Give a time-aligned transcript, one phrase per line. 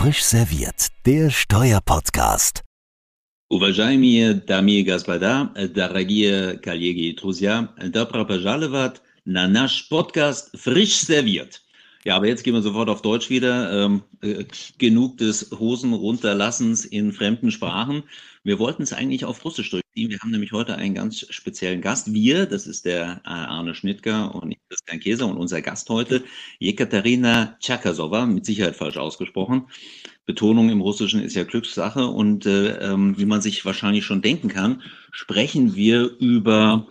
[0.00, 2.62] Frisch serviert, der Steuerpodcast.
[3.48, 11.60] Уважаемые дамы и господа, дорогие коллеги и друзья, добро пожаловать на наш подкаст «Frisch serviert».
[12.04, 13.84] Ja, aber jetzt gehen wir sofort auf Deutsch wieder.
[13.84, 14.44] Ähm, äh,
[14.78, 18.04] genug des Hosen runterlassens in fremden Sprachen.
[18.44, 19.79] Wir wollten es eigentlich auf Russisch durchziehen.
[19.93, 22.13] Wir haben nämlich heute einen ganz speziellen Gast.
[22.13, 26.23] Wir, das ist der äh, Arne Schnittger und ich, Christian Käser und unser Gast heute,
[26.59, 29.67] Jekaterina Tschakasova, mit Sicherheit falsch ausgesprochen.
[30.25, 34.47] Betonung im Russischen ist ja Glückssache und äh, ähm, wie man sich wahrscheinlich schon denken
[34.47, 34.81] kann,
[35.11, 36.87] sprechen wir über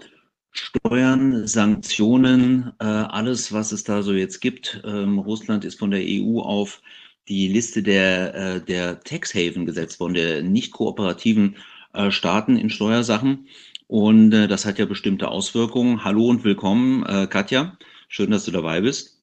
[0.51, 4.83] Steuern, Sanktionen, äh, alles, was es da so jetzt gibt.
[4.85, 6.83] Ähm, Russland ist von der EU auf
[7.29, 11.57] die Liste der, äh, der Tax Haven gesetzt worden, der nicht kooperativen
[11.93, 13.49] äh, Staaten in Steuersachen.
[13.87, 16.05] Und äh, das hat ja bestimmte Auswirkungen.
[16.05, 17.77] Hallo und willkommen, äh, Katja.
[18.09, 19.21] Schön, dass du dabei bist.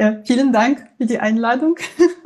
[0.00, 1.76] Ja, vielen Dank für die Einladung.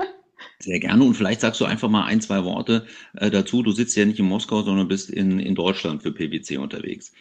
[0.59, 1.03] Sehr gerne.
[1.03, 3.63] Und vielleicht sagst du einfach mal ein, zwei Worte äh, dazu.
[3.63, 7.13] Du sitzt ja nicht in Moskau, sondern bist in, in Deutschland für PwC unterwegs.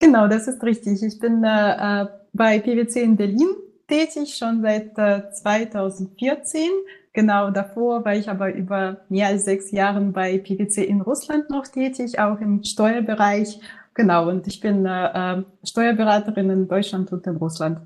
[0.00, 1.02] Genau, das ist richtig.
[1.02, 3.48] Ich bin äh, äh bei PwC in Berlin
[3.88, 6.70] tätig, schon seit äh, 2014.
[7.14, 11.68] Genau davor war ich aber über mehr als sechs Jahre bei PwC in Russland noch
[11.68, 13.60] tätig, auch im Steuerbereich.
[13.94, 17.78] Genau, und ich bin äh, äh Steuerberaterin in Deutschland und in Russland.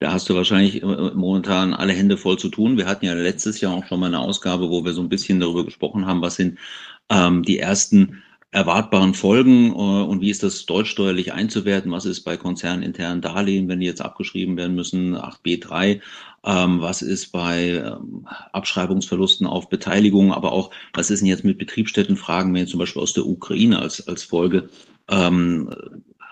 [0.00, 2.76] Da hast du wahrscheinlich äh, momentan alle Hände voll zu tun.
[2.76, 5.40] Wir hatten ja letztes Jahr auch schon mal eine Ausgabe, wo wir so ein bisschen
[5.40, 6.58] darüber gesprochen haben, was sind
[7.08, 11.92] ähm, die ersten erwartbaren Folgen äh, und wie ist das deutschsteuerlich einzuwerten?
[11.92, 16.00] Was ist bei konzerninternen Darlehen, wenn die jetzt abgeschrieben werden müssen, 8b3?
[16.44, 20.32] Ähm, was ist bei ähm, Abschreibungsverlusten auf Beteiligung?
[20.32, 23.80] Aber auch, was ist denn jetzt mit Betriebsstättenfragen, wenn jetzt zum Beispiel aus der Ukraine
[23.80, 24.68] als, als Folge
[25.10, 25.70] ähm,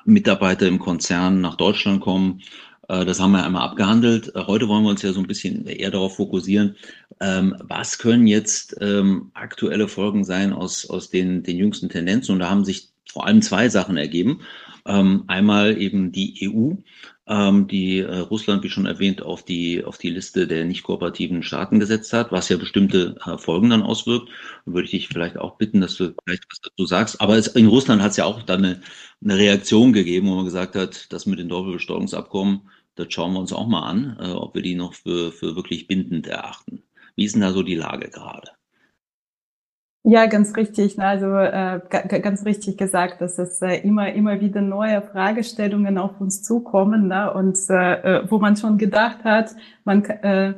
[0.04, 2.40] Mitarbeiter im Konzern nach Deutschland kommen?
[2.88, 4.34] Äh, das haben wir einmal abgehandelt.
[4.34, 6.76] Äh, heute wollen wir uns ja so ein bisschen eher darauf fokussieren,
[7.20, 12.32] ähm, was können jetzt ähm, aktuelle Folgen sein aus, aus den, den jüngsten Tendenzen.
[12.32, 14.40] Und da haben sich vor allem zwei Sachen ergeben.
[14.86, 16.74] Ähm, einmal eben die EU,
[17.28, 21.80] die äh, Russland, wie schon erwähnt, auf die, auf die Liste der nicht kooperativen Staaten
[21.80, 24.28] gesetzt hat, was ja bestimmte Folgen dann auswirkt.
[24.64, 27.20] Und würde ich dich vielleicht auch bitten, dass du vielleicht was dazu sagst.
[27.20, 28.80] Aber es, in Russland hat es ja auch dann eine,
[29.24, 32.62] eine Reaktion gegeben, wo man gesagt hat, dass mit den Doppelbesteuerungsabkommen
[32.96, 35.86] das schauen wir uns auch mal an, äh, ob wir die noch für, für wirklich
[35.86, 36.82] bindend erachten.
[37.14, 38.50] Wie ist denn da so die Lage gerade?
[40.08, 41.00] Ja, ganz richtig.
[41.00, 46.44] Also äh, ganz richtig gesagt, dass es äh, immer immer wieder neue Fragestellungen auf uns
[46.44, 47.32] zukommen ne?
[47.34, 50.54] und äh, äh wo man schon gedacht hat, man äh,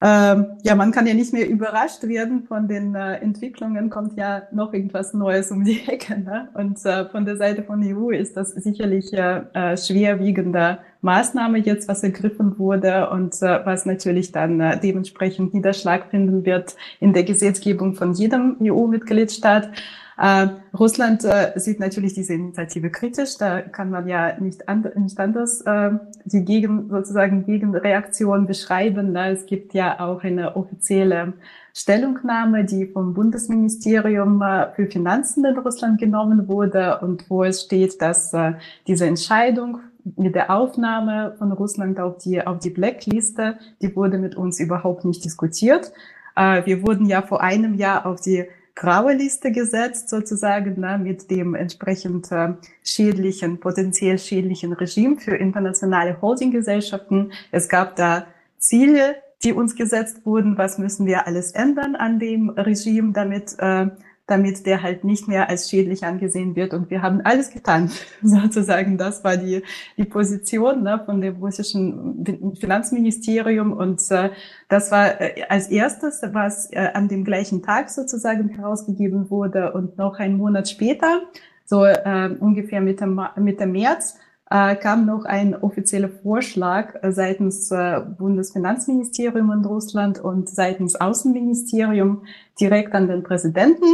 [0.00, 4.42] ähm, ja, man kann ja nicht mehr überrascht werden von den äh, Entwicklungen, kommt ja
[4.52, 6.20] noch irgendwas Neues um die Ecke.
[6.20, 6.48] Ne?
[6.54, 11.88] Und äh, von der Seite von EU ist das sicherlich äh, äh, schwerwiegende Maßnahme jetzt,
[11.88, 17.24] was ergriffen wurde und äh, was natürlich dann äh, dementsprechend Niederschlag finden wird in der
[17.24, 19.70] Gesetzgebung von jedem EU-Mitgliedstaat.
[20.18, 20.48] Äh,
[20.78, 23.36] Russland äh, sieht natürlich diese Initiative kritisch.
[23.36, 25.90] Da kann man ja nicht, and nicht anders äh,
[26.24, 29.12] die Gegen, sozusagen Gegenreaktion beschreiben.
[29.12, 29.32] Ne?
[29.32, 31.34] Es gibt ja auch eine offizielle
[31.74, 38.00] Stellungnahme, die vom Bundesministerium äh, für Finanzen in Russland genommen wurde und wo es steht,
[38.00, 38.54] dass äh,
[38.86, 39.80] diese Entscheidung
[40.16, 45.04] mit der Aufnahme von Russland auf die, auf die Blackliste, die wurde mit uns überhaupt
[45.04, 45.92] nicht diskutiert.
[46.36, 48.44] Äh, wir wurden ja vor einem Jahr auf die
[48.76, 56.20] graue Liste gesetzt, sozusagen, ne, mit dem entsprechend äh, schädlichen, potenziell schädlichen Regime für internationale
[56.20, 57.32] Holdinggesellschaften.
[57.50, 58.26] Es gab da
[58.58, 60.58] Ziele, die uns gesetzt wurden.
[60.58, 63.88] Was müssen wir alles ändern an dem Regime, damit äh,
[64.26, 66.74] damit der halt nicht mehr als schädlich angesehen wird.
[66.74, 67.90] Und wir haben alles getan,
[68.22, 68.98] sozusagen.
[68.98, 69.62] Das war die,
[69.96, 73.72] die Position ne, von dem russischen Finanzministerium.
[73.72, 74.30] Und äh,
[74.68, 79.72] das war äh, als erstes, was äh, an dem gleichen Tag sozusagen herausgegeben wurde.
[79.72, 81.22] Und noch einen Monat später,
[81.64, 83.06] so äh, ungefähr Mitte,
[83.36, 84.18] Mitte März,
[84.50, 92.24] äh, kam noch ein offizieller Vorschlag äh, seitens äh, Bundesfinanzministerium in Russland und seitens Außenministerium
[92.60, 93.86] direkt an den Präsidenten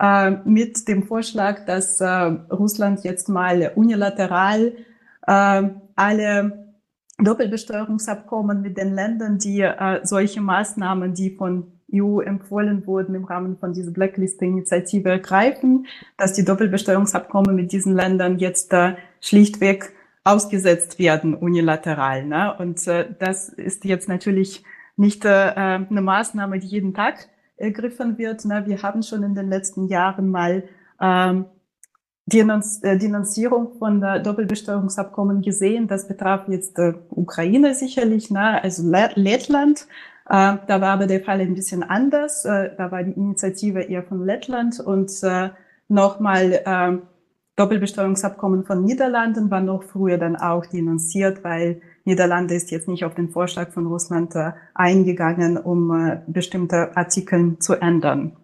[0.00, 4.72] äh, mit dem Vorschlag, dass äh, Russland jetzt mal unilateral
[5.26, 5.62] äh,
[5.96, 6.72] alle
[7.18, 13.58] Doppelbesteuerungsabkommen mit den Ländern, die äh, solche Maßnahmen, die von EU empfohlen wurden im Rahmen
[13.58, 19.92] von dieser Blacklist-Initiative ergreifen, dass die Doppelbesteuerungsabkommen mit diesen Ländern jetzt äh, schlichtweg
[20.24, 22.26] ausgesetzt werden unilateral.
[22.26, 22.54] Ne?
[22.58, 24.64] Und äh, das ist jetzt natürlich
[24.96, 28.44] nicht äh, eine Maßnahme, die jeden Tag ergriffen wird.
[28.44, 30.64] Na, wir haben schon in den letzten Jahren mal
[31.00, 31.46] ähm,
[32.32, 35.88] äh, Denunzierung von äh, Doppelbesteuerungsabkommen gesehen.
[35.88, 38.82] Das betraf jetzt äh, Ukraine sicherlich, na, also
[39.14, 39.86] Lettland,
[40.30, 42.44] Äh, da war aber der Fall ein bisschen anders.
[42.44, 45.50] Äh, da war die Initiative eher von Lettland und äh,
[45.88, 46.98] nochmal äh,
[47.56, 53.16] Doppelbesteuerungsabkommen von Niederlanden war noch früher dann auch denunziert, weil Niederlande ist jetzt nicht auf
[53.16, 58.36] den Vorschlag von Russland äh, eingegangen, um äh, bestimmte Artikel zu ändern.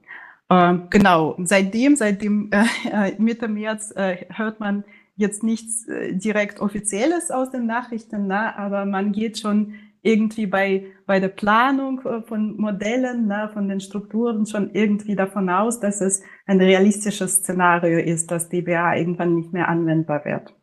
[0.49, 4.83] Äh, genau, seitdem, seitdem äh, Mitte März hört man
[5.15, 9.73] jetzt nichts direkt Offizielles aus den Nachrichten, na, aber man geht schon
[10.07, 15.51] irgendwie bei, bei der Planung äh, von Modellen, na, von den Strukturen schon irgendwie davon
[15.51, 20.55] aus, dass es ein realistisches Szenario ist, dass DBA irgendwann nicht mehr anwendbar wird.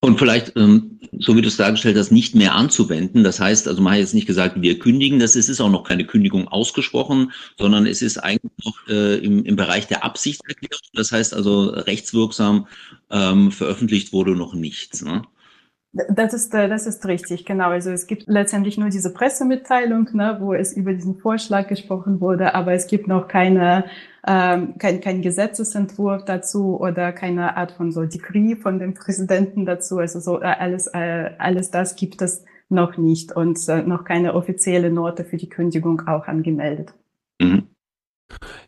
[0.00, 3.24] Und vielleicht, ähm, so wie du es dargestellt hast, nicht mehr anzuwenden.
[3.24, 5.82] Das heißt, also man hat jetzt nicht gesagt, wir kündigen, das ist, ist auch noch
[5.82, 10.78] keine Kündigung ausgesprochen, sondern es ist eigentlich noch äh, im, im Bereich der Absichtserklärung.
[10.92, 12.68] Das heißt also, rechtswirksam
[13.10, 15.02] ähm, veröffentlicht wurde noch nichts.
[15.02, 15.22] Ne?
[15.92, 17.70] Das ist, äh, das ist richtig, genau.
[17.70, 22.54] Also es gibt letztendlich nur diese Pressemitteilung, ne, wo es über diesen Vorschlag gesprochen wurde,
[22.54, 23.86] aber es gibt noch keine,
[24.26, 29.98] ähm, kein, kein Gesetzesentwurf dazu oder keine Art von so Decree von dem Präsidenten dazu.
[29.98, 34.34] Also so äh, alles, äh, alles das gibt es noch nicht und äh, noch keine
[34.34, 36.92] offizielle Note für die Kündigung auch angemeldet.
[37.40, 37.68] Mhm.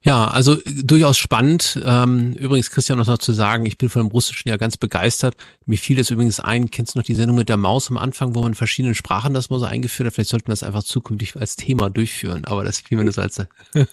[0.02, 1.78] Ja, also äh, durchaus spannend.
[1.84, 5.36] Ähm, übrigens, Christian, noch zu sagen, ich bin von dem Russischen ja ganz begeistert.
[5.66, 8.34] Mir fiel es übrigens ein, kennst du noch die Sendung mit der Maus am Anfang,
[8.34, 10.14] wo man in verschiedenen Sprachen das mal so eingeführt hat?
[10.14, 13.20] Vielleicht sollten wir das einfach zukünftig als Thema durchführen, aber das fiel mir nur so,
[13.20, 13.42] als,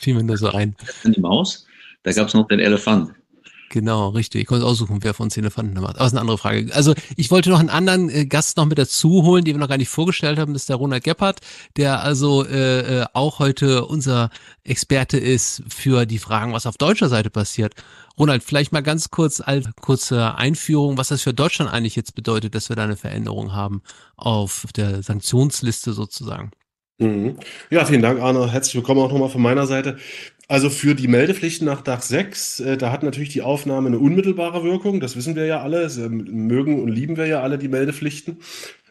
[0.00, 0.74] fiel mir nur so ein.
[1.04, 1.66] Die Maus?
[2.04, 3.12] Da gab es noch den Elefant.
[3.70, 4.42] Genau, richtig.
[4.42, 5.96] Ich konnte aussuchen, wer von uns Elefanten macht.
[5.96, 6.74] Aber ist eine andere Frage.
[6.74, 9.68] Also ich wollte noch einen anderen äh, Gast noch mit dazu holen, den wir noch
[9.68, 10.54] gar nicht vorgestellt haben.
[10.54, 11.40] Das ist der Ronald Gebhardt,
[11.76, 14.30] der also äh, äh, auch heute unser
[14.64, 17.74] Experte ist für die Fragen, was auf deutscher Seite passiert.
[18.18, 22.54] Ronald, vielleicht mal ganz kurz als kurze Einführung, was das für Deutschland eigentlich jetzt bedeutet,
[22.54, 23.82] dass wir da eine Veränderung haben
[24.16, 26.50] auf der Sanktionsliste sozusagen.
[26.98, 27.36] Mhm.
[27.70, 28.50] Ja, vielen Dank, Arne.
[28.50, 29.98] Herzlich willkommen auch nochmal von meiner Seite.
[30.50, 34.64] Also für die Meldepflichten nach Dach 6, äh, da hat natürlich die Aufnahme eine unmittelbare
[34.64, 37.68] Wirkung, das wissen wir ja alle, das, ähm, mögen und lieben wir ja alle die
[37.68, 38.38] Meldepflichten.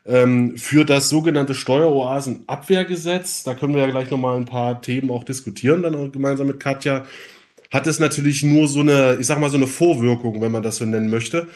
[0.06, 5.24] Ähm, für das sogenannte Steueroasenabwehrgesetz, da können wir ja gleich nochmal ein paar Themen auch
[5.24, 7.06] diskutieren, dann auch gemeinsam mit Katja,
[7.72, 10.78] hat es natürlich nur so eine, ich sag mal so eine Vorwirkung, wenn man das
[10.78, 11.48] so nennen möchte.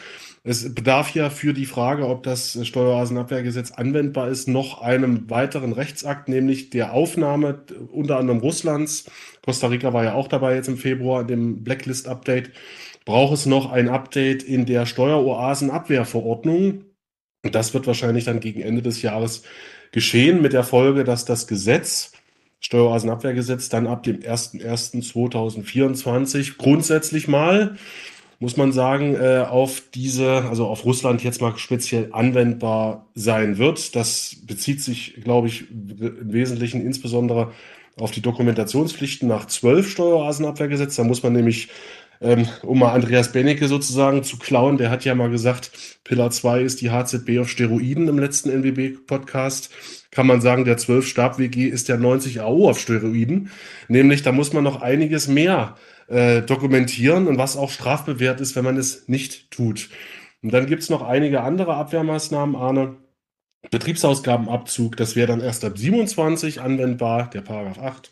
[0.44, 6.28] Es bedarf ja für die Frage, ob das Steueroasenabwehrgesetz anwendbar ist, noch einem weiteren Rechtsakt,
[6.28, 9.08] nämlich der Aufnahme unter anderem Russlands.
[9.44, 12.50] Costa Rica war ja auch dabei jetzt im Februar in dem Blacklist-Update.
[13.04, 16.86] Braucht es noch ein Update in der Steueroasenabwehrverordnung?
[17.42, 19.44] Das wird wahrscheinlich dann gegen Ende des Jahres
[19.92, 22.14] geschehen, mit der Folge, dass das Gesetz,
[22.58, 27.76] Steueroasenabwehrgesetz, dann ab dem 01.01.2024 grundsätzlich mal
[28.42, 33.94] muss man sagen, äh, auf diese, also auf Russland jetzt mal speziell anwendbar sein wird.
[33.94, 37.52] Das bezieht sich, glaube ich, im Wesentlichen insbesondere
[37.96, 40.96] auf die Dokumentationspflichten nach zwölf Steueroasenabwehrgesetz.
[40.96, 41.68] Da muss man nämlich,
[42.20, 45.70] ähm, um mal Andreas Benecke sozusagen zu klauen, der hat ja mal gesagt,
[46.02, 49.70] Pillar 2 ist die HZB auf Steroiden im letzten NWB-Podcast.
[50.10, 53.50] Kann man sagen, der 12 Stab-WG ist der 90 AO auf Steroiden.
[53.86, 58.64] Nämlich, da muss man noch einiges mehr äh, dokumentieren und was auch strafbewehrt ist, wenn
[58.64, 59.88] man es nicht tut.
[60.42, 62.96] Und dann gibt es noch einige andere Abwehrmaßnahmen, Arne.
[63.70, 68.10] Betriebsausgabenabzug, das wäre dann erst ab 27 anwendbar, der Paragraph 8.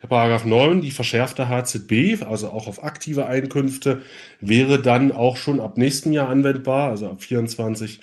[0.00, 4.02] Der Paragraph 9, die verschärfte HZB, also auch auf aktive Einkünfte,
[4.40, 8.00] wäre dann auch schon ab nächsten Jahr anwendbar, also ab 24.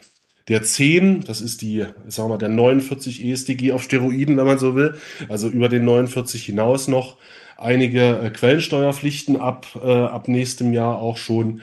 [0.50, 4.60] Der 10, das ist die, sagen wir mal, der 49 ESDG auf Steroiden, wenn man
[4.60, 4.96] so will,
[5.30, 7.18] also über den 49 hinaus noch
[7.62, 11.62] einige äh, Quellensteuerpflichten ab, äh, ab nächstem Jahr auch schon.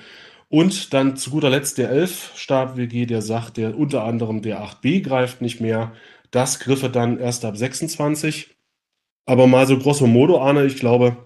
[0.49, 4.63] Und dann zu guter Letzt der 11 Stab WG, der sagt, der unter anderem der
[4.63, 5.93] 8b greift nicht mehr.
[6.31, 8.57] Das griffe dann erst ab 26.
[9.27, 11.17] Aber mal so grosso modo, Arne, ich glaube,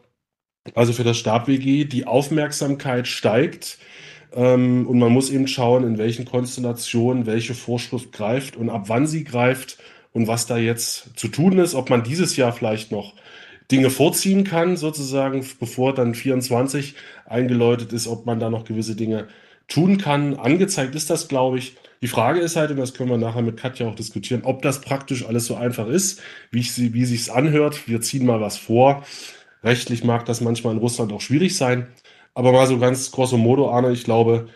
[0.74, 3.78] also für das Stab WG, die Aufmerksamkeit steigt.
[4.32, 9.06] Ähm, und man muss eben schauen, in welchen Konstellationen welche Vorschrift greift und ab wann
[9.06, 9.78] sie greift
[10.12, 13.14] und was da jetzt zu tun ist, ob man dieses Jahr vielleicht noch
[13.70, 16.94] Dinge vorziehen kann, sozusagen, bevor dann 24
[17.26, 19.28] eingeläutet ist, ob man da noch gewisse Dinge
[19.68, 20.36] tun kann.
[20.36, 21.76] Angezeigt ist das, glaube ich.
[22.02, 24.80] Die Frage ist halt, und das können wir nachher mit Katja auch diskutieren, ob das
[24.80, 27.88] praktisch alles so einfach ist, wie, ich sie, wie sich's anhört.
[27.88, 29.04] Wir ziehen mal was vor.
[29.62, 31.88] Rechtlich mag das manchmal in Russland auch schwierig sein.
[32.34, 34.48] Aber mal so ganz grosso modo, Arne, ich glaube,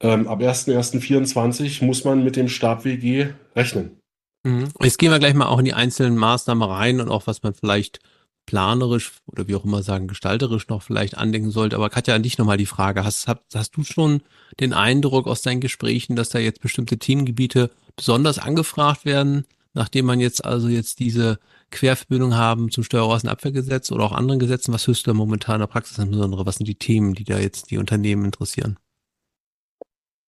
[0.00, 3.98] ähm, ab 1.1.24 muss man mit dem Stab-WG rechnen.
[4.44, 4.68] Mhm.
[4.80, 7.54] Jetzt gehen wir gleich mal auch in die einzelnen Maßnahmen rein und auch was man
[7.54, 8.00] vielleicht
[8.46, 11.76] planerisch oder wie auch immer sagen, gestalterisch noch vielleicht andenken sollte.
[11.76, 13.04] Aber Katja, an dich nochmal die Frage.
[13.04, 14.22] Hast, hast, hast du schon
[14.60, 20.20] den Eindruck aus deinen Gesprächen, dass da jetzt bestimmte Themengebiete besonders angefragt werden, nachdem man
[20.20, 21.38] jetzt also jetzt diese
[21.70, 24.72] Querverbindung haben zum Steueroasenabwehrgesetz oder auch anderen Gesetzen?
[24.72, 26.46] Was hörst du da momentan in der Praxis insbesondere?
[26.46, 28.78] Was sind die Themen, die da jetzt die Unternehmen interessieren?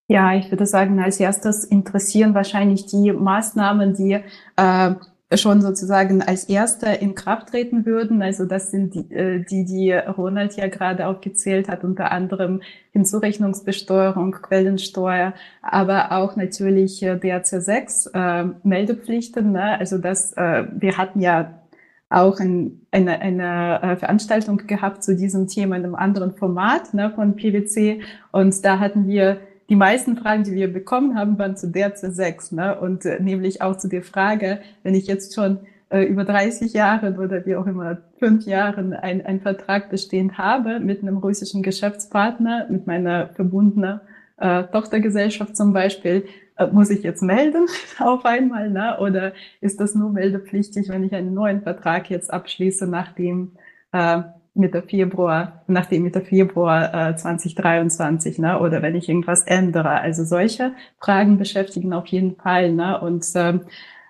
[0.08, 4.20] Ja, ich würde sagen, als erstes interessieren wahrscheinlich die Maßnahmen, die
[4.56, 4.94] äh,
[5.34, 8.22] schon sozusagen als erste in Kraft treten würden.
[8.22, 14.32] Also das sind die, äh, die, die Ronald ja gerade aufgezählt hat, unter anderem Hinzurechnungsbesteuerung,
[14.32, 19.52] Quellensteuer, aber auch natürlich äh, DRC6, äh, Meldepflichten.
[19.52, 19.78] Ne?
[19.78, 21.60] Also das, äh, wir hatten ja
[22.08, 27.10] auch ein, eine, eine äh, Veranstaltung gehabt zu diesem Thema in einem anderen Format ne,
[27.10, 31.68] von PwC und da hatten wir die meisten Fragen, die wir bekommen haben, waren zu
[31.68, 32.78] der C6, ne?
[32.78, 37.14] Und äh, nämlich auch zu der Frage, wenn ich jetzt schon äh, über 30 Jahre
[37.14, 42.66] oder wie auch immer fünf Jahren ein, ein Vertrag bestehend habe mit einem russischen Geschäftspartner,
[42.68, 44.00] mit meiner verbundenen
[44.36, 47.66] äh, Tochtergesellschaft zum Beispiel, äh, muss ich jetzt melden
[47.98, 48.98] auf einmal, ne?
[49.00, 53.52] Oder ist das nur meldepflichtig, wenn ich einen neuen Vertrag jetzt abschließe, nachdem
[53.92, 54.22] äh,
[54.56, 58.60] Mitte Februar, nachdem Mitte Februar äh, 2023, ne?
[58.60, 59.90] oder wenn ich irgendwas ändere.
[59.90, 62.72] Also solche Fragen beschäftigen auf jeden Fall.
[62.72, 63.00] Ne?
[63.00, 63.60] Und ähm,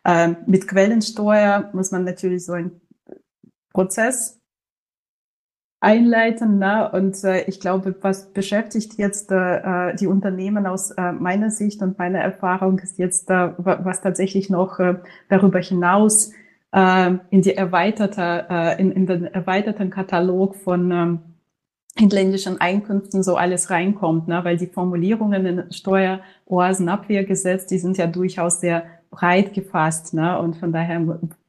[0.05, 2.81] äh, mit Quellensteuer muss man natürlich so einen
[3.73, 4.41] Prozess
[5.81, 6.59] einleiten.
[6.59, 6.91] Ne?
[6.91, 11.99] Und äh, ich glaube, was beschäftigt jetzt äh, die Unternehmen aus äh, meiner Sicht und
[11.99, 14.97] meiner Erfahrung ist jetzt, äh, was tatsächlich noch äh,
[15.29, 16.33] darüber hinaus
[16.73, 21.21] äh, in die erweiterte, äh, in, in den erweiterten Katalog von ähm,
[21.99, 24.45] inländischen Einkünften so alles reinkommt, ne?
[24.45, 30.39] weil die Formulierungen in Steueroasenabwehrgesetz, die sind ja durchaus sehr breit gefasst, ne?
[30.39, 31.01] und von daher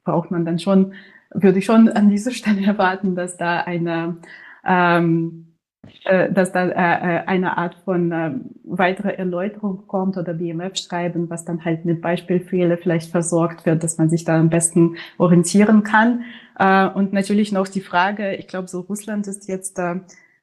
[0.04, 0.94] braucht man dann schon,
[1.30, 4.16] würde ich schon an dieser Stelle erwarten, dass da eine
[4.66, 5.47] ähm, äh,
[6.32, 8.30] dass da äh, äh, eine Art von äh,
[8.64, 13.98] weitere Erläuterung kommt oder BMF schreiben, was dann halt mit Beispielfehler vielleicht versorgt wird, dass
[13.98, 16.24] man sich da am besten orientieren kann.
[16.58, 19.96] Äh, und natürlich noch die Frage, ich glaube, so Russland ist jetzt äh,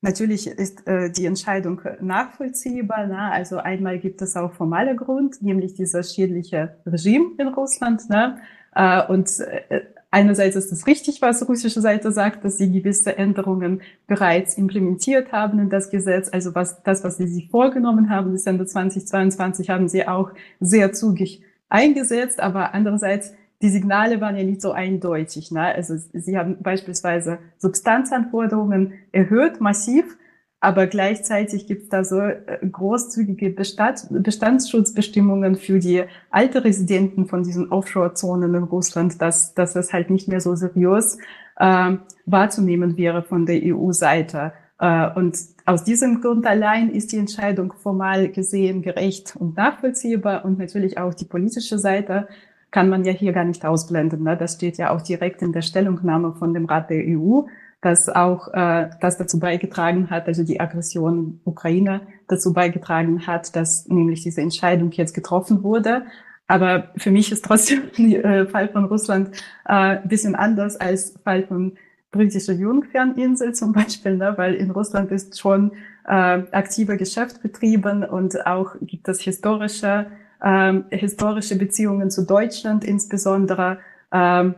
[0.05, 3.07] Natürlich ist äh, die Entscheidung nachvollziehbar.
[3.07, 3.17] Ne?
[3.17, 8.07] Also einmal gibt es auch formale Grund, nämlich dieses schädliche Regime in Russland.
[8.07, 8.37] Ne?
[8.75, 9.81] Äh, und äh,
[10.15, 15.33] Einerseits ist es richtig, was die russische Seite sagt, dass sie gewisse Änderungen bereits implementiert
[15.33, 16.29] haben in das Gesetz.
[16.31, 20.31] Also was, das, was sie sich vorgenommen haben, bis Ende 2022 haben sie auch
[20.61, 22.39] sehr zügig eingesetzt.
[22.39, 25.51] Aber andererseits, die Signale waren ja nicht so eindeutig.
[25.51, 25.75] Ne?
[25.75, 30.17] Also sie haben beispielsweise Substanzanforderungen erhöht, massiv
[30.65, 32.41] aber gleichzeitig gibt es da so äh,
[32.71, 39.93] großzügige Bestand, Bestandsschutzbestimmungen für die alte Residenten von diesen Offshore-Zonen in Russland, dass, dass es
[39.93, 41.19] halt nicht mehr so seriös
[41.57, 41.91] äh,
[42.25, 44.53] wahrzunehmen wäre von der EU-Seite.
[44.79, 50.57] Äh, und aus diesem Grund allein ist die Entscheidung formal gesehen gerecht und nachvollziehbar und
[50.57, 52.27] natürlich auch die politische Seite
[52.71, 54.23] kann man ja hier gar nicht ausblenden.
[54.23, 54.35] Ne?
[54.35, 57.43] Das steht ja auch direkt in der Stellungnahme von dem Rat der EU
[57.85, 63.87] das auch äh, das dazu beigetragen hat, also die Aggression Ukraine dazu beigetragen hat, dass
[63.87, 66.03] nämlich diese Entscheidung jetzt getroffen wurde.
[66.47, 69.29] Aber für mich ist trotzdem der äh, Fall von Russland
[69.65, 71.77] äh, ein bisschen anders als Fall von
[72.09, 74.33] britischer Jungferninsel zum Beispiel, ne?
[74.35, 75.71] weil in Russland ist schon
[76.07, 80.07] äh, aktiver Geschäft betrieben und auch gibt es historische,
[80.41, 83.77] äh, historische Beziehungen zu Deutschland insbesondere.
[84.09, 84.53] Äh,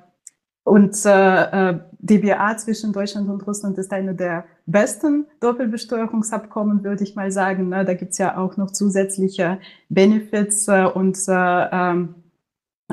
[0.67, 7.15] und äh, äh DBA zwischen Deutschland und Russland ist eine der besten Doppelbesteuerungsabkommen, würde ich
[7.15, 7.71] mal sagen.
[7.71, 9.59] Da gibt's ja auch noch zusätzliche
[9.89, 12.15] Benefits äh, und äh, ähm,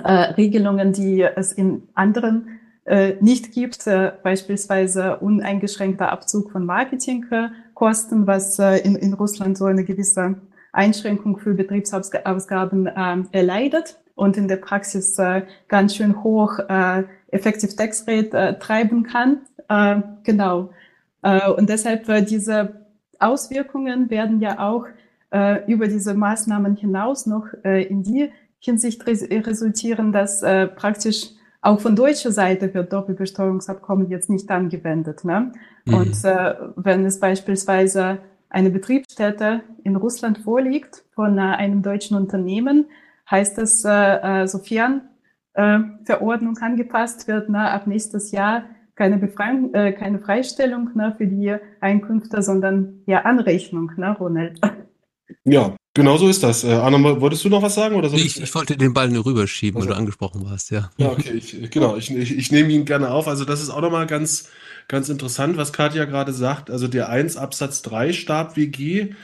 [0.02, 8.26] äh, Regelungen, die es in anderen äh, nicht gibt, äh, beispielsweise uneingeschränkter Abzug von Marketingkosten,
[8.26, 10.36] was äh, in, in Russland so eine gewisse
[10.72, 17.04] Einschränkung für Betriebsausgaben äh, erleidet und in der Praxis äh, ganz schön hoch äh,
[17.34, 19.40] Effective Tax Rate äh, treiben kann.
[19.68, 20.70] Äh, genau.
[21.22, 22.86] Äh, und deshalb äh, diese
[23.18, 24.86] Auswirkungen werden ja auch
[25.30, 31.80] äh, über diese Maßnahmen hinaus noch äh, in die Hinsicht res resultieren, dass praktisch auch
[31.80, 35.22] von deutscher Seite wird Doppelbesteuerungsabkommen jetzt nicht angewendet.
[35.22, 35.52] Ne?
[35.84, 35.94] Mhm.
[35.94, 42.86] Und wenn es beispielsweise eine Betriebsstätte in Russland vorliegt von einem deutschen Unternehmen,
[43.30, 45.02] heißt es, sofern
[45.54, 48.64] äh, Verordnung angepasst wird, ne, ab nächstes Jahr
[48.96, 54.61] keine Befreiung, äh, keine Freistellung ne, für die Einkünfte, sondern ja Anrechnung, ne, Ronald?
[55.44, 56.64] Ja, genau so ist das.
[56.64, 57.96] Äh, Anna, wolltest du noch was sagen?
[57.96, 60.90] Oder ich, ich wollte den Ball nur rüberschieben, also, weil du angesprochen warst, ja.
[60.96, 63.26] Ja, okay, ich, genau, ich, ich, ich nehme ihn gerne auf.
[63.26, 64.49] Also das ist auch nochmal ganz,
[64.87, 66.70] ganz interessant, was Katja gerade sagt.
[66.70, 69.14] Also der 1 Absatz 3 Stab WG,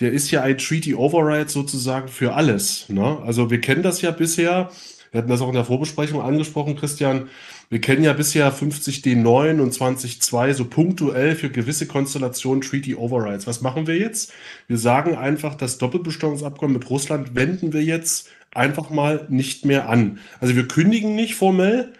[0.00, 2.88] der ist ja ein Treaty Override sozusagen für alles.
[2.88, 3.18] Ne?
[3.24, 4.70] Also wir kennen das ja bisher
[5.12, 7.28] Wir hatten das auch in der Vorbesprechung angesprochen, Christian.
[7.68, 13.46] Wir kennen ja bisher 50D9 und 20.2 so punktuell für gewisse Konstellationen Treaty Overrides.
[13.46, 14.32] Was machen wir jetzt?
[14.68, 20.18] Wir sagen einfach, das Doppelbesteuerungsabkommen mit Russland wenden wir jetzt einfach mal nicht mehr an.
[20.40, 21.92] Also wir kündigen nicht formell,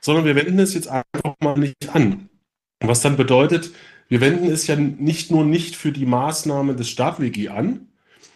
[0.00, 2.28] sondern wir wenden es jetzt einfach mal nicht an.
[2.80, 3.70] Was dann bedeutet,
[4.08, 7.86] wir wenden es ja nicht nur nicht für die Maßnahmen des StaatWG an,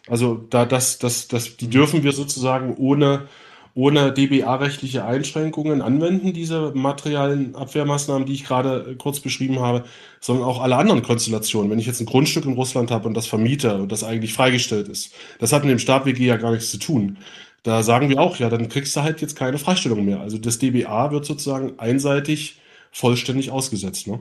[0.08, 3.28] also da das, das, das, die dürfen wir sozusagen ohne,
[3.74, 9.84] ohne DBA-rechtliche Einschränkungen anwenden, diese materialen Abwehrmaßnahmen, die ich gerade kurz beschrieben habe,
[10.20, 11.70] sondern auch alle anderen Konstellationen.
[11.70, 14.88] Wenn ich jetzt ein Grundstück in Russland habe und das vermiete und das eigentlich freigestellt
[14.88, 17.18] ist, das hat mit dem StaatWG ja gar nichts zu tun.
[17.62, 20.20] Da sagen wir auch, ja, dann kriegst du halt jetzt keine Freistellung mehr.
[20.20, 22.56] Also das DBA wird sozusagen einseitig
[22.90, 24.06] vollständig ausgesetzt.
[24.06, 24.20] Ne?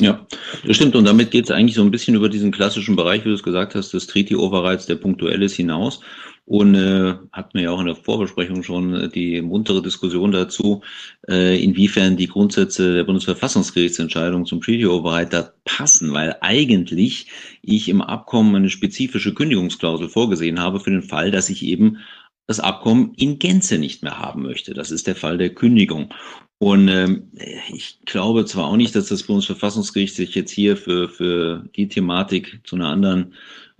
[0.00, 0.26] Ja,
[0.66, 0.96] das stimmt.
[0.96, 3.42] Und damit geht es eigentlich so ein bisschen über diesen klassischen Bereich, wie du es
[3.42, 6.00] gesagt hast, des Treaty Overrides, der punktuell ist, hinaus.
[6.50, 10.82] Und äh, hatten wir ja auch in der Vorbesprechung schon äh, die muntere Diskussion dazu,
[11.28, 17.28] äh, inwiefern die Grundsätze der Bundesverfassungsgerichtsentscheidung zum Treaty Override da passen, weil eigentlich
[17.62, 21.98] ich im Abkommen eine spezifische Kündigungsklausel vorgesehen habe für den Fall, dass ich eben
[22.48, 24.74] das Abkommen in Gänze nicht mehr haben möchte.
[24.74, 26.12] Das ist der Fall der Kündigung.
[26.58, 27.30] Und ähm,
[27.72, 32.60] ich glaube zwar auch nicht, dass das Bundesverfassungsgericht sich jetzt hier für, für die Thematik
[32.64, 33.34] zu einer anderen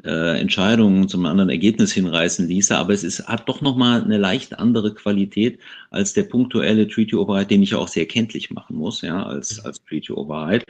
[0.05, 4.59] äh, Entscheidung, zum anderen Ergebnis hinreißen ließe, aber es ist, hat doch nochmal eine leicht
[4.59, 5.59] andere Qualität
[5.91, 9.83] als der punktuelle Treaty Override, den ich auch sehr kenntlich machen muss, ja, als, als
[9.85, 10.65] Treaty Override.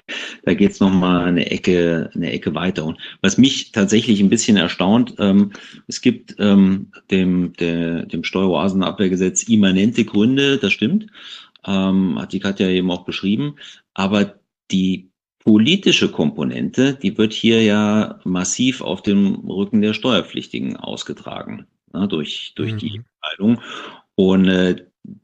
[0.44, 2.84] Da geht es nochmal eine Ecke, eine Ecke weiter.
[2.84, 5.52] Und was mich tatsächlich ein bisschen erstaunt, ähm,
[5.86, 11.06] es gibt ähm, dem, der, dem Steueroasenabwehrgesetz immanente Gründe, das stimmt
[11.66, 13.56] ähm, hat die Katja eben auch beschrieben.
[13.94, 14.34] Aber
[14.70, 15.09] die
[15.44, 22.52] politische Komponente, die wird hier ja massiv auf dem Rücken der Steuerpflichtigen ausgetragen, ne, durch,
[22.56, 22.78] durch mhm.
[22.78, 23.60] die Entscheidung.
[24.14, 24.76] Und äh,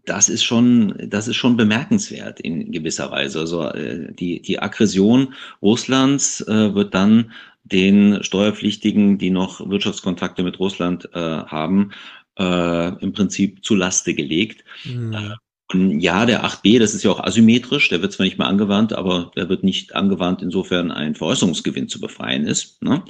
[0.04, 3.40] das ist schon, das ist schon bemerkenswert in gewisser Weise.
[3.40, 7.32] Also äh, die, die Aggression Russlands äh, wird dann
[7.64, 11.90] den Steuerpflichtigen, die noch Wirtschaftskontakte mit Russland äh, haben,
[12.38, 14.64] äh, im Prinzip zu Laste gelegt.
[14.84, 15.34] Mhm.
[15.74, 19.32] Ja, der 8b, das ist ja auch asymmetrisch, der wird zwar nicht mehr angewandt, aber
[19.34, 22.80] der wird nicht angewandt, insofern ein Veräußerungsgewinn zu befreien ist.
[22.84, 23.02] Ne?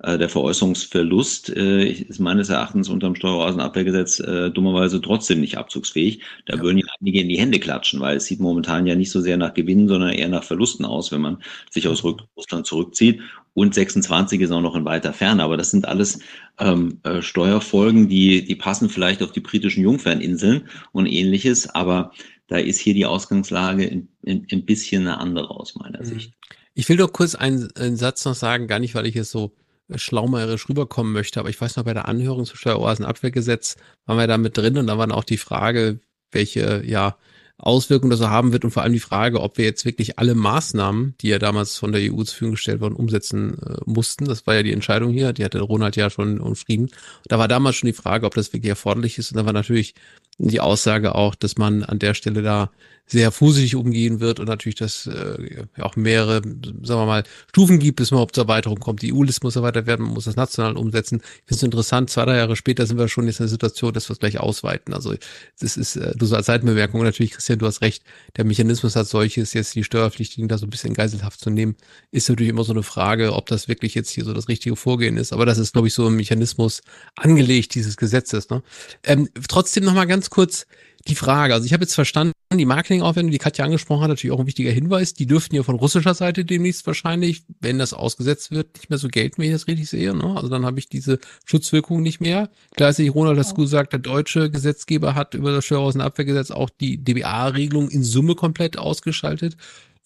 [0.00, 6.20] Äh, der Veräußerungsverlust äh, ist meines Erachtens unter dem Steueroasenabwehrgesetz äh, dummerweise trotzdem nicht abzugsfähig.
[6.46, 6.62] Da ja.
[6.62, 9.36] würden ja einige in die Hände klatschen, weil es sieht momentan ja nicht so sehr
[9.36, 13.20] nach Gewinnen, sondern eher nach Verlusten aus, wenn man sich aus Russland zurückzieht
[13.54, 15.42] und 26 ist auch noch in weiter Ferne.
[15.42, 16.18] Aber das sind alles
[16.58, 21.70] ähm, äh, Steuerfolgen, die, die passen vielleicht auf die britischen Jungferninseln und ähnliches.
[21.70, 22.12] Aber
[22.48, 26.04] da ist hier die Ausgangslage ein, ein, ein bisschen eine andere aus meiner mhm.
[26.04, 26.34] Sicht.
[26.74, 29.52] Ich will doch kurz einen, einen Satz noch sagen, gar nicht, weil ich jetzt so
[29.94, 34.38] schlaumerisch rüberkommen möchte, aber ich weiß noch, bei der Anhörung zum Steueroasenabwehrgesetz waren wir da
[34.38, 36.00] mit drin und da war auch die Frage,
[36.32, 37.16] welche, ja,
[37.56, 40.34] Auswirkungen das so haben wird und vor allem die Frage, ob wir jetzt wirklich alle
[40.34, 44.24] Maßnahmen, die ja damals von der EU zur Verfügung gestellt wurden, umsetzen äh, mussten.
[44.24, 46.90] Das war ja die Entscheidung hier, die hatte Ronald ja schon umschrieben.
[47.28, 49.94] Da war damals schon die Frage, ob das wirklich erforderlich ist und da war natürlich
[50.38, 52.70] die Aussage auch, dass man an der Stelle da
[53.06, 56.40] sehr vorsichtig umgehen wird und natürlich, dass äh, auch mehrere,
[56.82, 59.02] sagen wir mal, Stufen gibt, bis man überhaupt zur Erweiterung kommt.
[59.02, 61.20] Die EU-Liste muss erweitert werden, man muss das national umsetzen.
[61.22, 63.92] Ich finde es interessant, zwei, drei Jahre später sind wir schon jetzt in der Situation,
[63.92, 64.94] dass wir es gleich ausweiten.
[64.94, 65.14] Also
[65.60, 68.04] das ist, äh, du so als Seitenbemerkung, natürlich, Christian, du hast recht,
[68.36, 71.76] der Mechanismus als solches, jetzt die Steuerpflichtigen da so ein bisschen geiselhaft zu nehmen,
[72.10, 75.18] ist natürlich immer so eine Frage, ob das wirklich jetzt hier so das richtige Vorgehen
[75.18, 75.34] ist.
[75.34, 76.80] Aber das ist, glaube ich, so im Mechanismus
[77.16, 78.48] angelegt, dieses Gesetzes.
[78.48, 78.62] Ne?
[79.02, 80.66] Ähm, trotzdem nochmal ganz kurz,
[81.08, 81.54] die Frage.
[81.54, 84.70] Also ich habe jetzt verstanden, die Marketingaufwendung, die Katja angesprochen hat, natürlich auch ein wichtiger
[84.70, 85.12] Hinweis.
[85.14, 89.08] Die dürften ja von russischer Seite demnächst wahrscheinlich, wenn das ausgesetzt wird, nicht mehr so
[89.08, 90.14] gelten, wenn ich das richtig sehe.
[90.14, 90.34] Ne?
[90.36, 92.48] Also dann habe ich diese Schutzwirkung nicht mehr.
[92.76, 97.90] Gleichzeitig, Ronald, hast du gesagt, der deutsche Gesetzgeber hat über das Steueraußenabwehrgesetz auch die DBA-Regelung
[97.90, 99.56] in Summe komplett ausgeschaltet.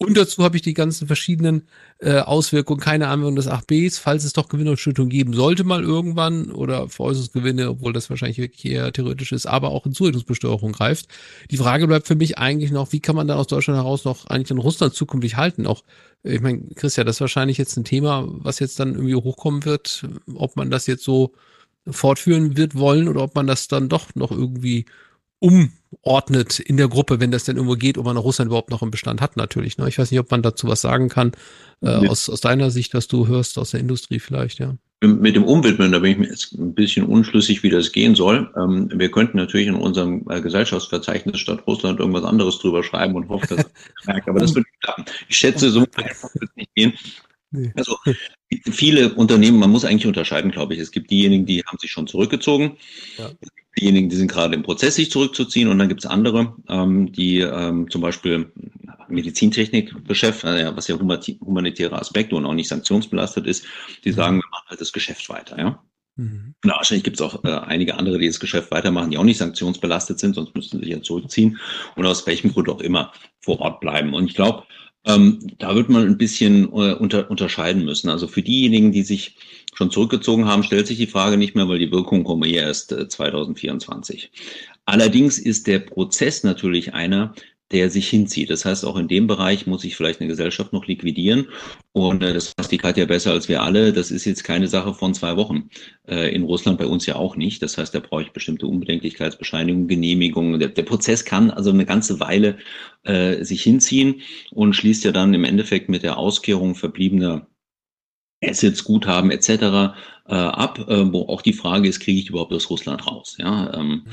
[0.01, 1.67] Und dazu habe ich die ganzen verschiedenen
[1.99, 6.87] äh, Auswirkungen, keine Anwendung des 8bs, falls es doch Gewinnausschüttung geben sollte mal irgendwann oder
[6.87, 11.09] Veräußerungsgewinne, obwohl das wahrscheinlich wirklich eher theoretisch ist, aber auch in Zurechnungsbesteuerung greift.
[11.51, 14.25] Die Frage bleibt für mich eigentlich noch, wie kann man dann aus Deutschland heraus noch
[14.27, 15.67] eigentlich in Russland zukünftig halten?
[15.67, 15.83] Auch,
[16.23, 20.07] ich meine, Christian, das ist wahrscheinlich jetzt ein Thema, was jetzt dann irgendwie hochkommen wird,
[20.33, 21.33] ob man das jetzt so
[21.85, 24.85] fortführen wird wollen oder ob man das dann doch noch irgendwie
[25.91, 28.91] umordnet in der Gruppe, wenn das denn irgendwo geht, ob man Russland überhaupt noch im
[28.91, 29.77] Bestand hat, natürlich.
[29.77, 29.87] Ne?
[29.87, 31.31] Ich weiß nicht, ob man dazu was sagen kann,
[31.81, 34.75] äh, aus, aus deiner Sicht, was du hörst, aus der Industrie vielleicht, ja.
[35.01, 38.51] Mit dem Umwidmen, da bin ich mir jetzt ein bisschen unschlüssig, wie das gehen soll.
[38.57, 43.29] Ähm, wir könnten natürlich in unserem äh, Gesellschaftsverzeichnis statt Russland irgendwas anderes drüber schreiben und
[43.29, 44.27] hoffen, dass es merkt.
[44.27, 45.05] Aber das wird nicht klappen.
[45.29, 46.93] Ich schätze, so einfach wird es nicht gehen.
[47.51, 47.71] Nee.
[47.75, 47.97] Also
[48.71, 50.79] viele Unternehmen, man muss eigentlich unterscheiden, glaube ich.
[50.79, 52.77] Es gibt diejenigen, die haben sich schon zurückgezogen.
[53.17, 53.31] Ja.
[53.79, 55.69] Diejenigen, die sind gerade im Prozess, sich zurückzuziehen.
[55.69, 58.51] Und dann gibt es andere, ähm, die ähm, zum Beispiel
[59.07, 63.65] Medizintechnikgeschäft, äh, was ja humanitäre Aspekte und auch nicht sanktionsbelastet ist,
[64.03, 65.57] die sagen, wir machen halt das Geschäft weiter.
[65.57, 65.83] Ja?
[66.15, 66.53] Mhm.
[66.63, 69.37] Na, wahrscheinlich gibt es auch äh, einige andere, die das Geschäft weitermachen, die auch nicht
[69.37, 71.57] sanktionsbelastet sind, sonst müssten sie sich ja zurückziehen
[71.95, 74.13] und aus welchem Grund auch immer vor Ort bleiben.
[74.13, 74.65] Und ich glaube,
[75.09, 78.09] ähm, da wird man ein bisschen äh, unter, unterscheiden müssen.
[78.09, 79.35] Also für diejenigen, die sich
[79.73, 82.91] schon zurückgezogen haben, stellt sich die Frage nicht mehr, weil die Wirkung kommt ja erst
[82.91, 84.31] äh, 2024.
[84.85, 87.33] Allerdings ist der Prozess natürlich einer,
[87.71, 88.49] der sich hinzieht.
[88.49, 91.47] Das heißt, auch in dem Bereich muss ich vielleicht eine Gesellschaft noch liquidieren.
[91.91, 93.93] Und äh, das weiß die Katja besser als wir alle.
[93.93, 95.69] Das ist jetzt keine Sache von zwei Wochen.
[96.07, 97.61] Äh, in Russland bei uns ja auch nicht.
[97.61, 100.59] Das heißt, da brauche ich bestimmte Unbedenklichkeitsbescheinigungen, Genehmigungen.
[100.59, 102.57] Der, der, Prozess kann also eine ganze Weile
[103.03, 107.47] äh, sich hinziehen und schließt ja dann im Endeffekt mit der Auskehrung verbliebener
[108.43, 109.49] Assets, Guthaben etc.
[109.49, 113.35] Äh, ab, äh, wo auch die Frage ist, kriege ich überhaupt aus Russland raus?
[113.37, 114.03] Ja, ähm, mhm.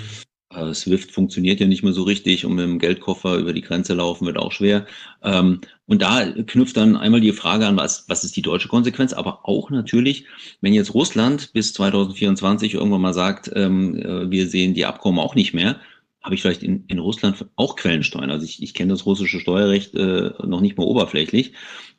[0.57, 3.95] Äh, Swift funktioniert ja nicht mehr so richtig und mit dem Geldkoffer über die Grenze
[3.95, 4.87] laufen wird auch schwer.
[5.23, 9.13] Ähm, und da knüpft dann einmal die Frage an, was, was ist die deutsche Konsequenz,
[9.13, 10.25] aber auch natürlich,
[10.61, 15.35] wenn jetzt Russland bis 2024 irgendwann mal sagt, ähm, äh, wir sehen die Abkommen auch
[15.35, 15.81] nicht mehr,
[16.23, 18.31] habe ich vielleicht in, in Russland auch Quellensteuern.
[18.31, 21.53] Also ich, ich kenne das russische Steuerrecht äh, noch nicht mal oberflächlich.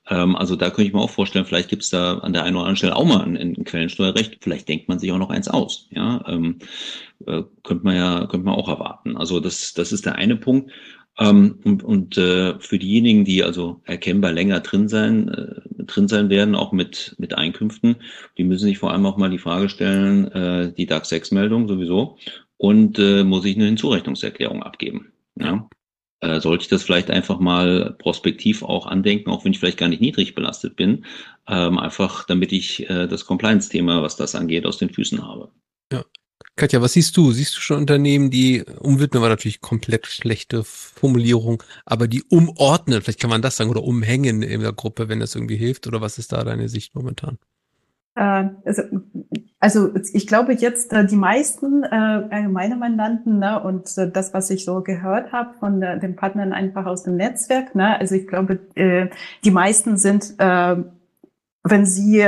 [0.09, 2.55] Ähm, also da könnte ich mir auch vorstellen, vielleicht gibt es da an der einen
[2.55, 4.37] oder anderen Stelle auch mal ein, ein Quellensteuerrecht.
[4.41, 5.87] Vielleicht denkt man sich auch noch eins aus.
[5.91, 6.59] Ja, ähm,
[7.25, 9.17] äh, könnte man ja könnte man auch erwarten.
[9.17, 10.71] Also das das ist der eine Punkt.
[11.19, 16.29] Ähm, und und äh, für diejenigen, die also erkennbar länger drin sein äh, drin sein
[16.29, 17.97] werden, auch mit mit Einkünften,
[18.37, 21.67] die müssen sich vor allem auch mal die Frage stellen, äh, die DAX 6 Meldung
[21.67, 22.17] sowieso
[22.57, 25.11] und äh, muss ich eine Hinzurechnungserklärung abgeben.
[25.35, 25.67] Ja
[26.21, 29.89] äh, sollte ich das vielleicht einfach mal prospektiv auch andenken, auch wenn ich vielleicht gar
[29.89, 31.05] nicht niedrig belastet bin,
[31.47, 35.49] ähm, einfach damit ich äh, das Compliance-Thema, was das angeht, aus den Füßen habe.
[35.91, 36.03] Ja.
[36.55, 37.31] Katja, was siehst du?
[37.31, 43.19] Siehst du schon Unternehmen, die umwidmen war natürlich komplett schlechte Formulierung, aber die umordnen, vielleicht
[43.19, 46.17] kann man das sagen, oder umhängen in der Gruppe, wenn das irgendwie hilft, oder was
[46.17, 47.37] ist da deine Sicht momentan?
[48.15, 48.81] Äh, also,
[49.59, 54.49] also ich glaube jetzt äh, die meisten äh, allgemeine Mandanten ne, und äh, das, was
[54.49, 58.27] ich so gehört habe von äh, den Partnern einfach aus dem Netzwerk, ne, also ich
[58.27, 59.09] glaube, äh,
[59.43, 60.75] die meisten sind, äh,
[61.63, 62.23] wenn sie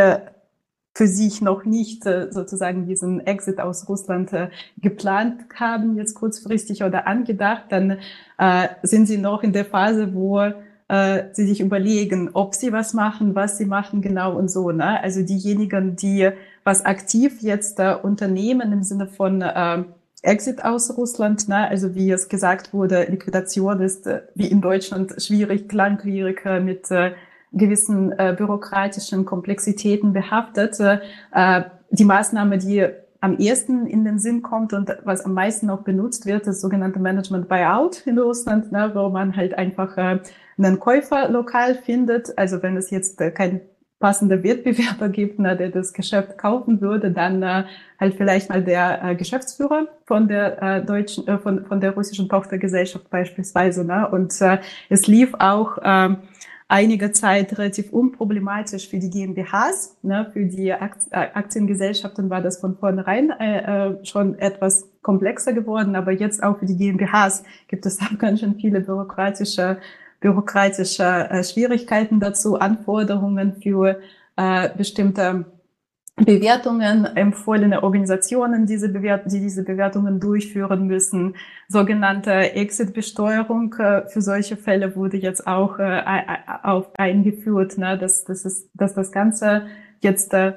[0.99, 6.83] für sich noch nicht äh, sozusagen diesen Exit aus Russland äh, geplant haben, jetzt kurzfristig
[6.83, 7.99] oder angedacht, dann
[8.37, 10.41] äh, sind sie noch in der Phase, wo
[10.89, 14.71] äh, sie sich überlegen, ob sie was machen, was sie machen genau und so.
[14.71, 15.01] Ne?
[15.01, 16.31] Also diejenigen, die
[16.69, 19.83] was aktiv jetzt äh, unternehmen im Sinne von äh,
[20.21, 21.67] Exit aus Russland, ne?
[21.67, 27.13] also wie es gesagt wurde, Liquidation ist äh, wie in Deutschland schwierig, langwierig mit äh,
[27.53, 30.79] gewissen äh, bürokratischen Komplexitäten behaftet.
[30.79, 32.85] Äh, die Maßnahme, die
[33.19, 36.99] am ersten in den Sinn kommt und was am meisten auch benutzt wird, das sogenannte
[36.99, 40.19] Management Buyout in Russland, ne, wo man halt einfach äh,
[40.57, 42.37] einen Käufer lokal findet.
[42.37, 43.61] Also wenn es jetzt äh, kein
[43.99, 47.65] passender Wettbewerber gibt, ne, der das Geschäft kaufen würde, dann äh,
[47.99, 52.29] halt vielleicht mal der äh, Geschäftsführer von der äh, deutschen, äh, von, von der russischen
[52.29, 53.85] Tochtergesellschaft beispielsweise.
[53.85, 54.07] Ne?
[54.09, 56.15] Und äh, es lief auch äh,
[56.69, 59.97] einige Zeit relativ unproblematisch für die GmbHs.
[60.01, 60.29] Ne?
[60.31, 60.77] Für die äh,
[61.11, 66.65] Aktiengesellschaften war das von vornherein äh, äh, schon etwas komplexer geworden, aber jetzt auch für
[66.65, 69.77] die GmbHs gibt es auch ganz schön viele bürokratische
[70.19, 73.99] bürokratische äh, Schwierigkeiten dazu, Anforderungen für
[74.35, 75.45] äh, bestimmte
[76.25, 81.35] Bewertungen, empfohlene Organisationen, diese Bewert die diese Bewertungen durchführen müssen.
[81.67, 86.01] Sogenannte Exit-Besteuerung äh, für solche Fälle wurde jetzt auch äh,
[86.63, 89.67] auf, eingeführt, ne, dass, dass, es, dass das Ganze
[90.01, 90.53] jetzt äh,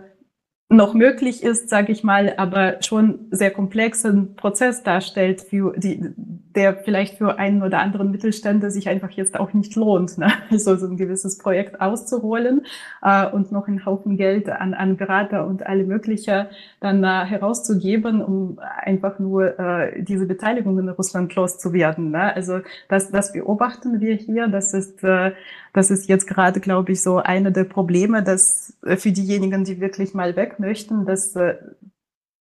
[0.69, 6.13] noch möglich ist, sage ich mal, aber schon sehr komplexen Prozess darstellt, für die,
[6.55, 10.33] der vielleicht für einen oder anderen Mittelständler sich einfach jetzt auch nicht lohnt, ne?
[10.51, 12.67] also so ein gewisses Projekt auszuholen
[13.03, 16.49] äh, und noch einen Haufen Geld an, an Berater und alle mögliche
[16.81, 22.11] dann äh, herauszugeben, um einfach nur äh, diese Beteiligung in Russland loszuwerden.
[22.11, 22.35] Ne?
[22.35, 24.49] Also das, das beobachten wir hier.
[24.49, 25.33] Das ist, äh,
[25.73, 29.81] das ist jetzt gerade, glaube ich, so eine der Probleme, dass äh, für diejenigen, die
[29.81, 31.55] wirklich mal weg möchten, dass äh,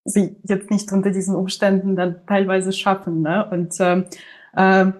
[0.05, 3.21] sie jetzt nicht unter diesen Umständen dann teilweise schaffen.
[3.21, 3.47] Ne?
[3.49, 4.05] Und ähm,
[4.55, 4.91] äh,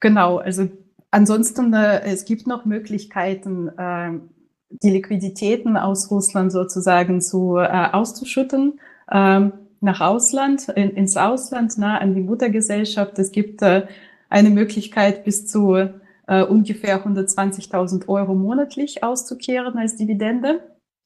[0.00, 0.68] genau, also
[1.10, 4.18] ansonsten, äh, es gibt noch Möglichkeiten, äh,
[4.82, 11.98] die Liquiditäten aus Russland sozusagen zu äh, auszuschütten äh, nach Ausland, in, ins Ausland, nah
[11.98, 13.18] an die Muttergesellschaft.
[13.18, 13.86] Es gibt äh,
[14.28, 20.60] eine Möglichkeit bis zu äh, ungefähr 120.000 Euro monatlich auszukehren als Dividende.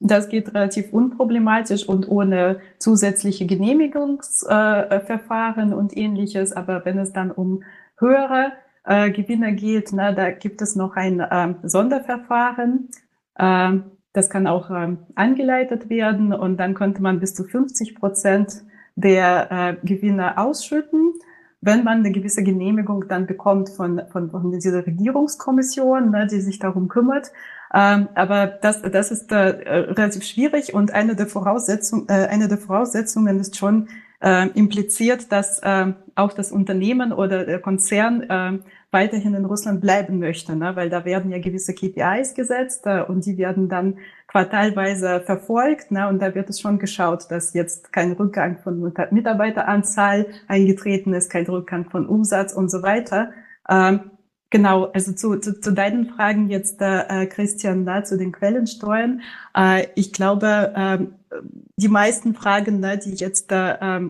[0.05, 6.53] Das geht relativ unproblematisch und ohne zusätzliche Genehmigungsverfahren äh, und ähnliches.
[6.53, 7.63] Aber wenn es dann um
[7.97, 8.51] höhere
[8.83, 12.89] äh, Gewinne geht, na, da gibt es noch ein äh, Sonderverfahren.
[13.33, 13.77] Äh,
[14.13, 18.61] das kann auch äh, angeleitet werden und dann könnte man bis zu 50 Prozent
[18.95, 21.15] der äh, Gewinne ausschütten
[21.65, 26.59] wenn man eine gewisse Genehmigung dann bekommt von, von, von dieser Regierungskommission, ne, die sich
[26.59, 27.31] darum kümmert.
[27.75, 32.57] Ähm, aber das, das ist äh, relativ schwierig und eine der, Voraussetzungen, äh, eine der
[32.57, 33.89] Voraussetzungen ist schon
[34.21, 38.63] äh, impliziert, dass äh, auch das Unternehmen oder der Konzern
[38.95, 40.77] weiterhin in Russland bleiben möchte, ne?
[40.77, 46.07] weil da werden ja gewisse KPIs gesetzt äh, und die werden dann quartalweise verfolgt ne?
[46.07, 51.45] und da wird es schon geschaut, dass jetzt kein Rückgang von Mitarbeiteranzahl eingetreten ist, kein
[51.45, 53.31] Rückgang von Umsatz und so weiter.
[53.69, 54.11] Ähm,
[54.51, 59.21] Genau, also zu, zu, zu deinen Fragen jetzt, äh, Christian, da zu den Quellensteuern.
[59.55, 60.99] Äh, ich glaube, äh,
[61.77, 64.01] die meisten Fragen, ne, die jetzt äh,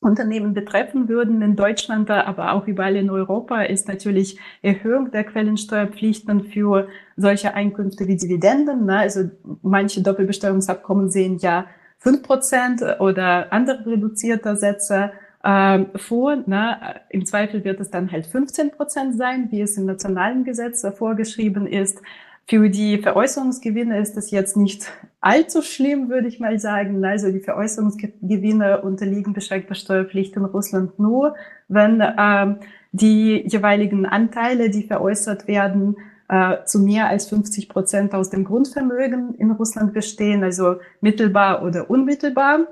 [0.00, 6.44] Unternehmen betreffen würden in Deutschland, aber auch überall in Europa, ist natürlich Erhöhung der Quellensteuerpflichten
[6.44, 8.84] für solche Einkünfte wie Dividenden.
[8.86, 8.98] Ne?
[8.98, 9.30] Also
[9.62, 11.66] manche Doppelbesteuerungsabkommen sehen ja
[11.98, 15.12] fünf Prozent oder andere reduzierte Sätze
[15.46, 16.36] ähm, vor.
[16.46, 16.76] Ne?
[17.10, 21.66] Im Zweifel wird es dann halt 15 Prozent sein, wie es im nationalen Gesetz vorgeschrieben
[21.66, 22.02] ist.
[22.48, 27.04] Für die Veräußerungsgewinne ist es jetzt nicht allzu schlimm, würde ich mal sagen.
[27.04, 31.34] Also die Veräußerungsgewinne unterliegen beschränkter Steuerpflicht in Russland nur,
[31.68, 32.56] wenn ähm,
[32.92, 35.96] die jeweiligen Anteile, die veräußert werden,
[36.28, 41.88] äh, zu mehr als 50 Prozent aus dem Grundvermögen in Russland bestehen, also mittelbar oder
[41.90, 42.66] unmittelbar.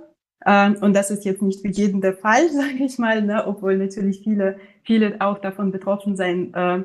[0.47, 3.77] Ähm, und das ist jetzt nicht für jeden der Fall, sage ich mal, ne, obwohl
[3.77, 6.83] natürlich viele, viele auch davon betroffen sein äh,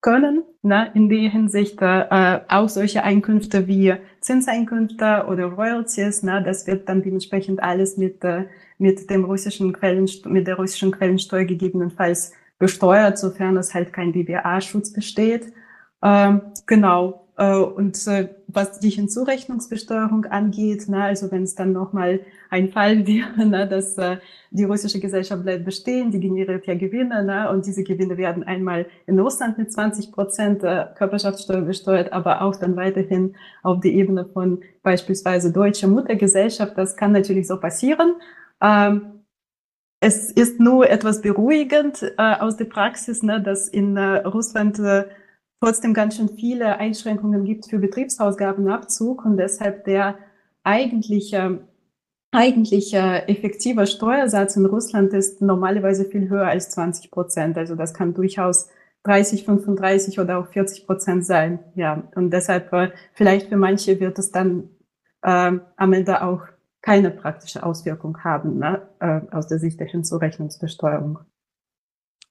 [0.00, 6.66] können, ne, in der Hinsicht äh, auch solche Einkünfte wie Zinseinkünfte oder Royalties, ne, das
[6.66, 8.44] wird dann dementsprechend alles mit, äh,
[8.78, 9.76] mit dem russischen
[10.26, 15.52] mit der russischen Quellensteuer gegebenenfalls besteuert, sofern es halt kein BWA-Schutz besteht.
[16.02, 17.25] Ähm, genau.
[17.36, 23.06] Äh, und äh, was die Hinzurechnungsbesteuerung angeht, na, also wenn es dann nochmal ein Fall
[23.06, 24.16] wäre, na, dass äh,
[24.50, 28.86] die russische Gesellschaft bleibt bestehen, die generiert ja Gewinne, na, und diese Gewinne werden einmal
[29.06, 34.24] in Russland mit 20 Prozent äh, Körperschaftssteuer besteuert, aber auch dann weiterhin auf die Ebene
[34.24, 36.78] von beispielsweise deutscher Muttergesellschaft.
[36.78, 38.14] Das kann natürlich so passieren.
[38.62, 39.12] Ähm,
[40.00, 44.78] es ist nur etwas beruhigend aus der Praxis, ne, dass in Russland
[45.66, 50.16] trotzdem ganz schön viele Einschränkungen gibt für Betriebsausgabenabzug und deshalb der
[50.62, 51.66] eigentliche,
[52.30, 57.58] eigentliche effektive Steuersatz in Russland ist normalerweise viel höher als 20 Prozent.
[57.58, 58.68] Also das kann durchaus
[59.02, 61.58] 30, 35 oder auch 40 Prozent sein.
[61.74, 64.70] Ja, und deshalb äh, vielleicht für manche wird es dann
[65.22, 66.42] äh, am Ende auch
[66.80, 71.18] keine praktische Auswirkung haben ne, äh, aus der Sicht der Hinzurechnungsbesteuerung.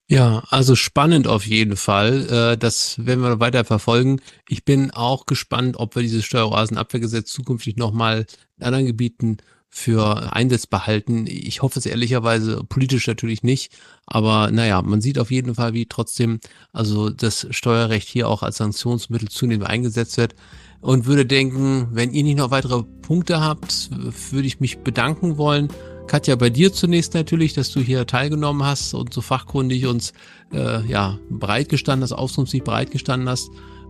[0.08, 2.30] Ja, also spannend auf jeden Fall.
[2.30, 4.22] Äh, das werden wir weiter verfolgen.
[4.48, 9.38] Ich bin auch gespannt, ob wir dieses Steueroasenabwehrgesetz zukünftig nochmal in anderen Gebieten
[9.70, 11.26] für einsetzbar halten.
[11.28, 13.74] Ich hoffe es ehrlicherweise politisch natürlich nicht,
[14.06, 16.40] aber naja, man sieht auf jeden Fall, wie trotzdem
[16.72, 20.36] also das Steuerrecht hier auch als Sanktionsmittel zunehmend eingesetzt wird
[20.80, 23.90] und würde denken, wenn ihr nicht noch weitere Punkte habt,
[24.32, 25.68] würde ich mich bedanken wollen
[26.08, 30.14] Katja, bei dir zunächst natürlich, dass du hier teilgenommen hast und so fachkundig uns
[30.54, 33.50] äh, ja, bereitgestanden hast, ausdrucksmäßig bereitgestanden hast.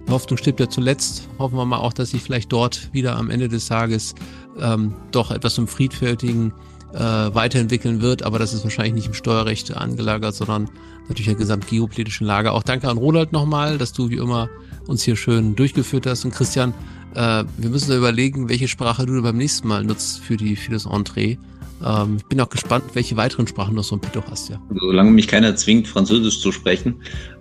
[0.09, 1.27] Hoffnung stirbt ja zuletzt.
[1.39, 4.15] Hoffen wir mal auch, dass sich vielleicht dort wieder am Ende des Tages
[4.59, 6.53] ähm, doch etwas zum Friedfertigen
[6.93, 8.23] äh, weiterentwickeln wird.
[8.23, 10.69] Aber das ist wahrscheinlich nicht im Steuerrecht angelagert, sondern
[11.09, 12.53] natürlich der gesamtgeopolitischen Lage.
[12.53, 14.49] Auch danke an Roland nochmal, dass du wie immer
[14.87, 16.23] uns hier schön durchgeführt hast.
[16.23, 16.73] Und Christian,
[17.15, 20.85] äh, wir müssen überlegen, welche Sprache du beim nächsten Mal nutzt für, die, für das
[20.85, 21.37] Entree.
[21.83, 24.61] Ähm, ich bin auch gespannt, welche weiteren Sprachen du so ein Pito hast, ja.
[24.79, 26.95] Solange mich keiner zwingt, Französisch zu sprechen,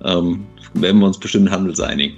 [0.05, 0.45] ähm,
[0.75, 2.17] werden wir uns bestimmt handelseinigen.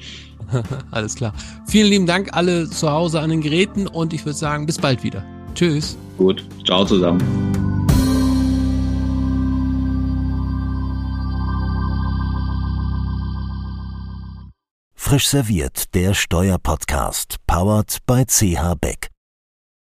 [0.90, 1.34] Alles klar.
[1.66, 5.02] Vielen lieben Dank alle zu Hause an den Geräten und ich würde sagen, bis bald
[5.02, 5.24] wieder.
[5.54, 5.96] Tschüss.
[6.18, 6.44] Gut.
[6.64, 7.20] Ciao zusammen.
[14.94, 19.15] Frisch serviert, der Steuerpodcast, powered by CH Beck.